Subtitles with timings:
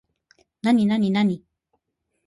[0.63, 1.43] なになになに